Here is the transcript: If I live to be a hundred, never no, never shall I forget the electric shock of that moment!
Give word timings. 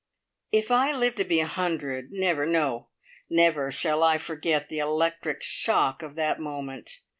If 0.51 0.71
I 0.71 0.91
live 0.91 1.13
to 1.17 1.23
be 1.23 1.41
a 1.41 1.45
hundred, 1.45 2.07
never 2.09 2.47
no, 2.47 2.89
never 3.29 3.69
shall 3.69 4.01
I 4.01 4.17
forget 4.17 4.67
the 4.67 4.79
electric 4.79 5.43
shock 5.43 6.01
of 6.01 6.15
that 6.15 6.39
moment! 6.39 7.01